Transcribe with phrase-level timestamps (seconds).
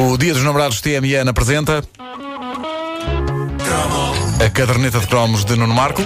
[0.00, 1.82] O Dia dos Namorados TMN apresenta
[4.38, 6.02] a caderneta de cromos de Nuno Marco.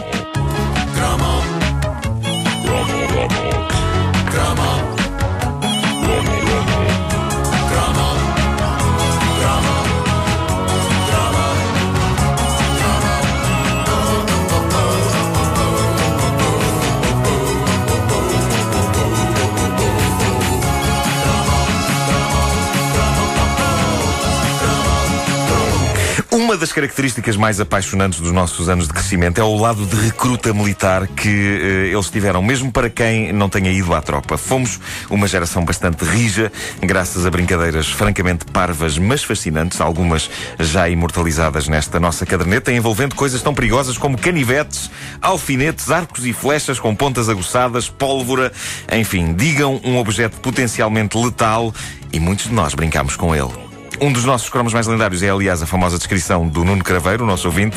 [26.63, 31.09] Das características mais apaixonantes dos nossos anos de crescimento é o lado de recruta militar
[31.09, 34.39] que eh, eles tiveram, mesmo para quem não tenha ido à tropa.
[34.39, 34.79] Fomos
[35.11, 40.31] uma geração bastante rija, graças a brincadeiras francamente parvas, mas fascinantes, algumas
[40.61, 44.89] já imortalizadas nesta nossa caderneta, envolvendo coisas tão perigosas como canivetes,
[45.21, 48.53] alfinetes, arcos e flechas com pontas aguçadas, pólvora,
[48.93, 51.75] enfim, digam um objeto potencialmente letal
[52.13, 53.72] e muitos de nós brincámos com ele.
[54.03, 57.27] Um dos nossos cromos mais lendários é, aliás, a famosa descrição do Nuno Craveiro, o
[57.27, 57.77] nosso ouvinte,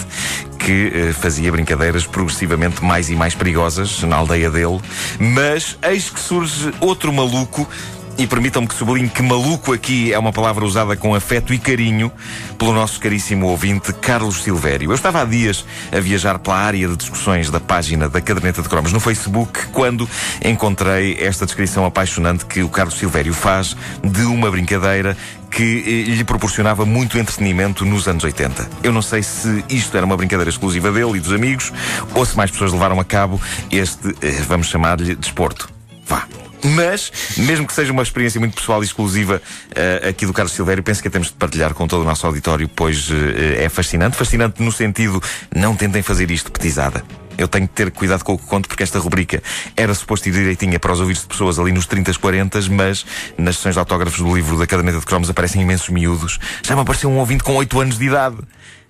[0.58, 4.81] que eh, fazia brincadeiras progressivamente mais e mais perigosas na aldeia dele.
[5.19, 7.69] Mas eis que surge outro maluco
[8.17, 12.11] e permitam-me que sublinhe que maluco aqui é uma palavra usada com afeto e carinho
[12.57, 14.89] pelo nosso caríssimo ouvinte Carlos Silvério.
[14.89, 18.69] Eu estava há dias a viajar pela área de discussões da página da Caderneta de
[18.69, 20.09] Cromos no Facebook quando
[20.44, 25.17] encontrei esta descrição apaixonante que o Carlos Silvério faz de uma brincadeira
[25.56, 28.70] que eh, lhe proporcionava muito entretenimento nos anos 80.
[28.84, 31.72] Eu não sei se isto era uma brincadeira exclusiva dele e dos amigos
[32.14, 35.70] ou se mais pessoas levaram a cabo este, eh, vamos chamar-lhe, desporto.
[36.06, 36.28] Vá.
[36.73, 40.81] Mas, mesmo que seja uma experiência muito pessoal e exclusiva uh, aqui do Carlos Silvério,
[40.81, 43.13] penso que a temos de partilhar com todo o nosso auditório, pois uh,
[43.57, 44.17] é fascinante.
[44.17, 45.22] Fascinante no sentido,
[45.55, 47.03] não tentem fazer isto petizada.
[47.38, 49.44] Eu tenho que ter cuidado com o que conto, porque esta rubrica
[49.75, 53.05] era suposto ir direitinha para os ouvidos de pessoas ali nos 30, 40, mas
[53.38, 56.39] nas sessões de autógrafos do livro da Caderneta de Cromos aparecem imensos miúdos.
[56.63, 58.38] Já me apareceu um ouvinte com 8 anos de idade.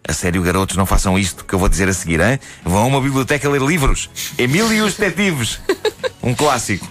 [0.07, 2.39] A sério, garotos, não façam isto que eu vou dizer a seguir, hein?
[2.63, 4.09] Vão a uma biblioteca ler livros.
[4.37, 5.59] Emílio e os Detetives.
[6.21, 6.87] Um clássico.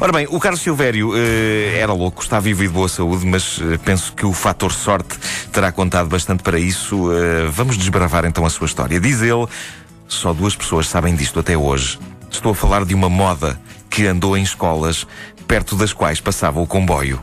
[0.00, 3.58] Ora bem, o Carlos Silvério uh, era louco, está vivo e de boa saúde, mas
[3.58, 5.16] uh, penso que o fator sorte
[5.52, 7.10] terá contado bastante para isso.
[7.10, 9.00] Uh, vamos desbravar então a sua história.
[9.00, 9.46] Diz ele,
[10.08, 11.98] só duas pessoas sabem disto até hoje.
[12.30, 13.58] Estou a falar de uma moda
[13.88, 15.06] que andou em escolas
[15.46, 17.22] perto das quais passava o comboio.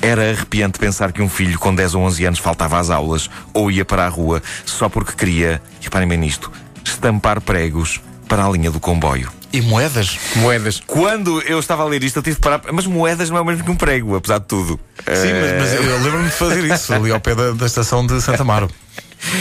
[0.00, 3.70] Era arrepiante pensar que um filho com 10 ou 11 anos faltava às aulas ou
[3.70, 6.50] ia para a rua só porque queria, reparem bem nisto,
[6.84, 9.39] estampar pregos para a linha do comboio.
[9.52, 10.16] E moedas?
[10.36, 10.80] Moedas.
[10.86, 12.60] Quando eu estava a ler isto, eu tive de parar.
[12.72, 14.78] Mas moedas não é o mesmo que um prego, apesar de tudo.
[14.98, 18.20] Sim, mas, mas eu lembro-me de fazer isso ali ao pé da, da estação de
[18.22, 18.70] Santa Amaro.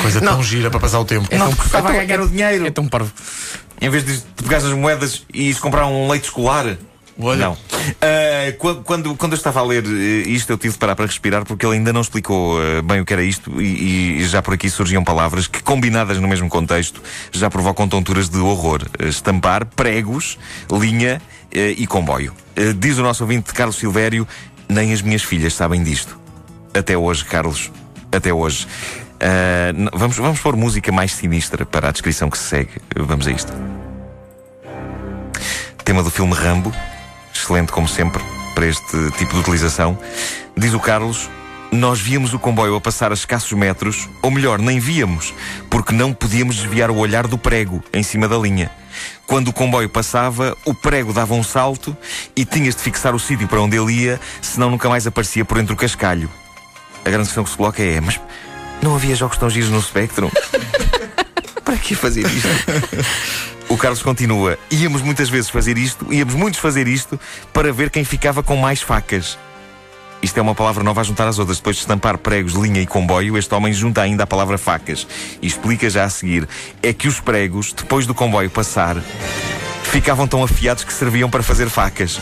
[0.02, 1.28] Coisa tão gira para passar o tempo.
[1.32, 2.66] Não, tão- porque estava a é tão- ganhar o dinheiro.
[2.68, 3.12] É tão parvo.
[3.80, 6.76] Em vez de tu pegares as moedas e comprar um leite escolar.
[7.20, 7.48] Olha.
[7.48, 7.58] Não.
[8.02, 8.54] Ah,
[8.86, 11.66] quando, quando, eu estava a ler eh, isto, eu tive de parar para respirar porque
[11.66, 14.70] ele ainda não explicou eh, bem o que era isto e, e já por aqui
[14.70, 18.84] surgiam palavras que, combinadas no mesmo contexto, já provocam tonturas de horror.
[19.00, 20.38] Estampar, pregos,
[20.72, 21.22] linha
[21.52, 22.34] eh, e comboio.
[22.78, 24.28] Diz o nosso ouvinte Carlos Silvério,
[24.68, 26.18] nem as minhas filhas sabem disto.
[26.74, 27.72] Até hoje, Carlos.
[28.12, 28.68] Até hoje.
[29.94, 32.72] Vamos, vamos pôr música mais sinistra para a descrição que se segue.
[32.96, 33.54] Vamos a isto.
[35.84, 36.74] Tema do filme Rambo.
[37.42, 38.22] Excelente, como sempre,
[38.54, 39.98] para este tipo de utilização.
[40.58, 41.30] Diz o Carlos.
[41.72, 45.34] Nós víamos o comboio a passar a escassos metros, ou melhor, nem víamos,
[45.70, 48.72] porque não podíamos desviar o olhar do prego em cima da linha.
[49.28, 51.96] Quando o comboio passava, o prego dava um salto
[52.36, 55.60] e tinhas de fixar o sítio para onde ele ia, senão nunca mais aparecia por
[55.60, 56.30] entre o cascalho.
[57.06, 58.20] A grande questão que se coloca é: mas
[58.82, 60.30] não havia jogos tão giros no Spectrum?
[61.64, 62.50] Para que fazer isto?
[63.70, 64.58] O Carlos continua.
[64.72, 67.20] Íamos muitas vezes fazer isto, íamos muitos fazer isto
[67.54, 69.38] para ver quem ficava com mais facas.
[70.22, 71.58] Isto é uma palavra nova a juntar às outras.
[71.58, 75.08] Depois de estampar pregos, linha e comboio, este homem junta ainda a palavra facas.
[75.42, 76.48] E explica já a seguir.
[76.84, 78.98] É que os pregos, depois do comboio passar,
[79.84, 82.20] ficavam tão afiados que serviam para fazer facas.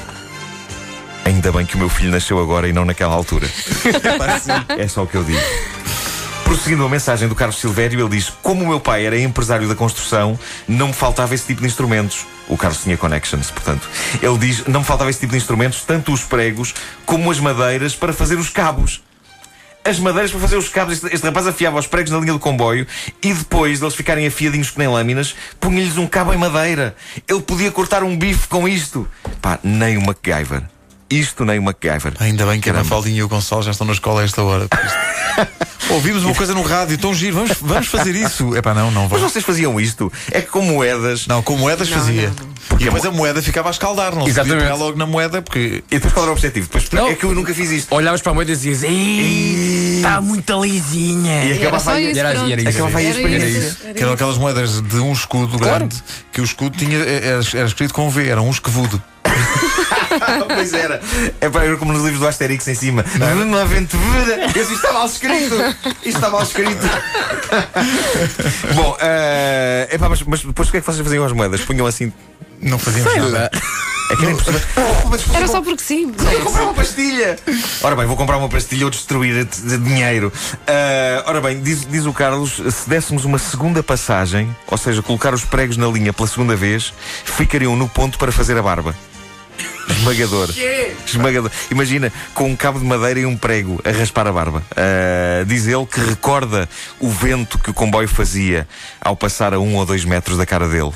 [1.26, 3.48] Ainda bem que o meu filho nasceu agora e não naquela altura.
[4.78, 5.77] é só o que eu digo.
[6.48, 9.76] Prosseguindo a mensagem do Carlos Silvério, ele diz: Como o meu pai era empresário da
[9.76, 12.26] construção, não me faltava esse tipo de instrumentos.
[12.48, 13.86] O Carlos tinha connections, portanto.
[14.22, 16.74] Ele diz: Não me faltava esse tipo de instrumentos, tanto os pregos
[17.06, 19.04] como as madeiras para fazer os cabos.
[19.84, 22.40] As madeiras para fazer os cabos, este, este rapaz afiava os pregos na linha do
[22.40, 22.88] comboio
[23.22, 26.96] e depois deles ficarem afiadinhos que nem lâminas, punha-lhes um cabo em madeira.
[27.28, 29.06] Ele podia cortar um bife com isto.
[29.42, 30.64] Pá, nem o MacGyver.
[31.10, 32.14] Isto nem o MacGyver.
[32.22, 32.90] Ainda bem que a Caramba.
[32.90, 34.68] Mafaldinha e o Gonçalo já estão na escola a esta hora.
[35.90, 38.54] Ouvimos uma coisa no rádio, tão giro, vamos, vamos fazer isso.
[38.56, 39.32] É pá, não, não Mas vamos.
[39.32, 40.12] vocês faziam isto?
[40.32, 41.28] É que com moedas.
[41.28, 42.32] Não, com moedas fazia.
[42.68, 45.42] Porque E depois a moeda ficava a escaldar, não se podia pegar logo na moeda,
[45.42, 46.68] porque E depois qual era o objetivo?
[46.68, 47.08] Depois, Não.
[47.08, 47.96] É que eu nunca fiz isto.
[47.96, 48.84] Olhavas para a moeda e dizias.
[48.84, 51.46] "Ei, Estava muito lisinha.
[51.46, 52.12] E acabava só aí.
[52.12, 52.52] isso, Era- pronto.
[52.52, 52.70] era isso.
[52.70, 53.58] Acabava aí a Era experiência.
[53.60, 53.78] isso.
[53.96, 55.96] Que eram aquelas moedas de um escudo grande,
[56.34, 59.02] que o escudo tinha, era, era escrito com V, era um esquevudo.
[60.48, 61.02] pois era.
[61.42, 63.06] É para como nos livros do Asterix em cima.
[63.36, 64.48] Numa aventura.
[64.56, 65.56] Isto está mal escrito.
[66.04, 66.88] Isto está mal escrito.
[68.76, 71.62] Bom, eh, epá, mas, mas depois o que é que vocês faziam as moedas?
[71.62, 72.12] Punham assim.
[72.62, 73.52] Não fazíamos nada.
[74.10, 74.36] É que nem.
[75.36, 76.12] Era só porque sim.
[76.12, 77.38] Vou comprar uma pastilha!
[77.84, 80.32] Ora bem, vou comprar uma pastilha ou destruir de- de dinheiro.
[80.66, 85.34] Ah, ora bem, diz, diz o Carlos: se dessemos uma segunda passagem, ou seja, colocar
[85.34, 86.94] os pregos na linha pela segunda vez,
[87.26, 88.96] ficariam no ponto para fazer a barba.
[89.90, 90.50] Esmagador.
[91.06, 91.52] Esmagador.
[91.72, 94.64] Imagina, com um cabo de madeira e um prego a raspar a barba.
[94.76, 96.68] Ah, diz ele que recorda
[97.00, 98.68] o vento que o comboio fazia
[99.02, 100.92] ao passar a um ou dois metros da cara dele.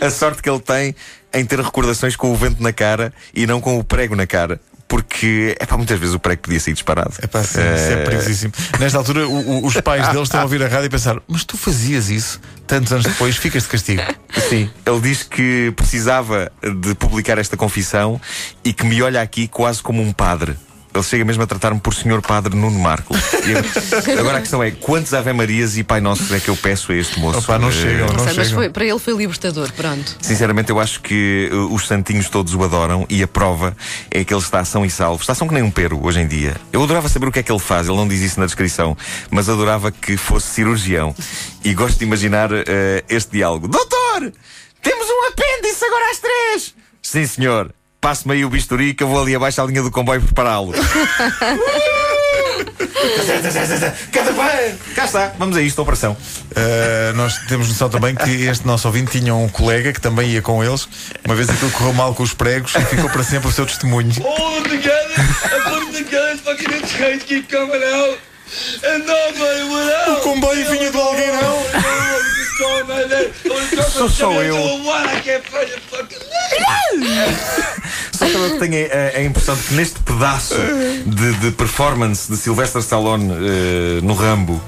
[0.00, 0.94] A sorte que ele tem
[1.34, 4.60] em ter recordações com o vento na cara e não com o prego na cara.
[4.92, 7.14] Porque, é pá, muitas vezes o prego podia sair disparado.
[7.22, 8.52] É pá, sim, isso é Eh, perigosíssimo.
[8.78, 11.44] Nesta altura, o- o- os pais deles estão a ouvir a rádio e pensar: Mas
[11.44, 14.02] tu fazias isso tantos anos depois, ficas de castigo.
[14.50, 16.52] Sim, ele diz que precisava
[16.82, 18.20] de publicar esta confissão
[18.62, 20.54] e que me olha aqui quase como um padre.
[20.94, 23.14] Ele chega mesmo a tratar-me por Senhor Padre Nuno Marco.
[23.14, 26.92] Eu- agora a questão é: quantos Ave Marias e Pai Nosso é que eu peço
[26.92, 27.38] a este moço?
[27.38, 30.16] Opa, não Eh, chegam, Não não sei, mas foi- para ele foi libertador, pronto.
[30.20, 33.74] Sinceramente, eu acho que uh, os santinhos todos o adoram e a prova
[34.10, 35.22] é que ele está são e salvo.
[35.22, 36.56] Está são que nem um pero hoje em dia.
[36.72, 38.96] Eu adorava saber o que é que ele faz, ele não diz isso na descrição,
[39.30, 41.14] mas adorava que fosse cirurgião.
[41.64, 42.56] E gosto de imaginar uh,
[43.08, 44.32] este diálogo: Doutor,
[44.82, 46.74] temos um apêndice agora às três!
[47.00, 47.72] Sim, senhor.
[48.02, 50.74] Passe-me aí o bisturi que eu vou ali abaixo à linha do comboio prepará-lo.
[54.10, 54.76] Cada bem!
[54.96, 56.16] Cá está, vamos a isto, operação.
[56.50, 60.42] Uh, nós temos noção também que este nosso ouvinte tinha um colega que também ia
[60.42, 60.88] com eles.
[61.24, 64.10] Uma vez aquilo correu mal com os pregos e ficou para sempre o seu testemunho.
[69.88, 70.18] help.
[70.18, 71.64] O comboio vinha do Algueirão.
[73.92, 74.56] Sou só eu.
[78.30, 80.54] Só que eu que tenho a, a impressão de que neste pedaço
[81.06, 84.60] de, de performance de Sylvester Stallone eh, no Rambo,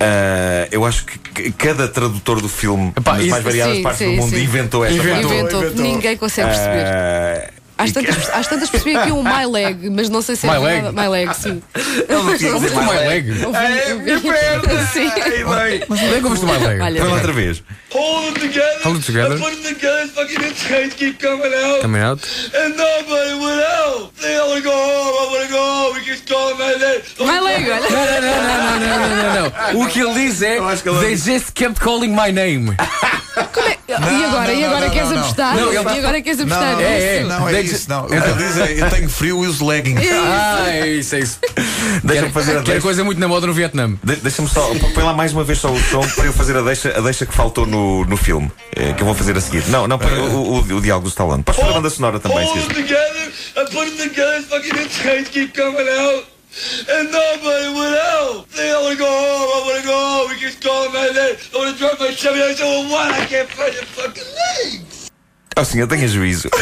[0.00, 3.98] eh, eu acho que cada tradutor do filme, Epá, nas isso- mais variadas sim, partes
[4.06, 4.42] sim, do mundo, sim.
[4.42, 5.20] inventou esta Inventou.
[5.22, 5.34] parte.
[5.40, 5.82] Inventou, inventou.
[5.84, 6.84] ninguém consegue perceber.
[6.86, 7.50] Eh,
[7.88, 10.58] Às tantas, às tantas percebi aqui um my leg, mas não sei se é My
[10.64, 10.92] leg?
[10.92, 11.62] My leg, sim.
[11.74, 13.28] Ele não tinha que dizer My mais leg?
[13.42, 14.86] Eu vi, É, minha perna!
[14.92, 15.10] Sim.
[15.10, 15.84] Bem.
[15.88, 16.80] Onde é que eu viste o My Leg?
[16.80, 17.04] Olha.
[17.04, 17.62] Lá outra vez.
[17.90, 18.82] Hold them together.
[18.84, 19.38] Hold them together.
[19.38, 21.80] Put them together, fucking the trains keep coming out.
[21.80, 22.20] Coming out.
[22.54, 24.14] And nobody would help.
[24.20, 25.94] They all go home, I wanna go home.
[25.94, 27.02] We just call my leg.
[27.18, 27.88] My leg, olha.
[27.90, 29.80] Não, não, não, não, não, não, não, não.
[29.82, 30.58] O que ele diz é
[31.00, 32.76] They just kept calling my name.
[34.06, 34.46] É- e agora?
[34.52, 35.22] não, e agora não, queres não, não.
[35.22, 35.56] apostar?
[35.56, 36.72] Não, ele- E agora queres apostar?
[36.72, 37.24] Não, É, é.
[37.24, 37.88] não é isso.
[37.88, 38.04] Não.
[38.04, 40.08] O que ele diz é: Eu tenho frio e uso leggings.
[40.12, 41.38] Ah, é isso, é isso.
[42.04, 42.80] Deixa-me fazer a deixa.
[42.80, 43.90] coisa muito na moda no Vietnã.
[44.02, 46.60] De- Deixa-me só, põe lá mais uma vez só o som para eu fazer a
[46.62, 49.64] deixa, a deixa que faltou no, no filme, eh, que eu vou fazer a seguir.
[49.68, 51.42] Não, não, põe o, o, o diálogo do Stallone.
[51.42, 55.28] Podes pôr a banda sonora também, them together and put them together, fucking the trains
[55.28, 56.24] keep coming out.
[56.88, 58.48] And nobody would help.
[58.56, 60.30] They all go home, I wanna go home.
[60.30, 61.36] We just call my leg.
[61.88, 62.42] Drop my Chevy.
[62.42, 63.10] I said, well, what?
[63.14, 64.84] I can't find your fucking leg.
[65.56, 66.50] Oh, senhor, tenha juízo.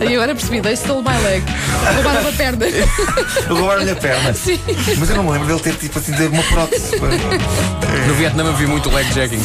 [0.00, 1.44] E agora percebi, deixe o my leg.
[1.94, 2.66] Roubaram uma perna.
[3.48, 4.32] Roubaram-lhe a perna.
[4.32, 4.58] Sim.
[4.98, 6.96] Mas eu não me lembro dele ter tipo assim de uma prótese.
[8.06, 9.40] No Vietnã eu vi muito leg jacking.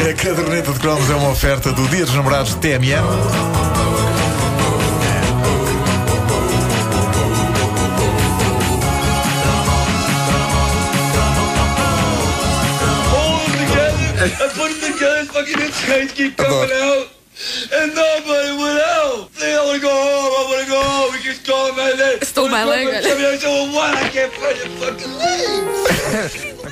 [0.00, 3.67] A caderneta de cromos é uma oferta do Dia dos Namorados de TMN.
[14.18, 17.08] Together and put them together, fucking the trains keep coming out.
[17.72, 19.32] And nobody would help.
[19.34, 21.12] They all want to go home, I wanna go home.
[21.12, 22.24] We just call my leg.
[22.24, 23.02] Stole my leg.
[23.04, 23.24] Chevy.
[23.24, 23.96] I said, well, what?
[23.96, 25.14] I can't find your fucking
[26.54, 26.64] leg.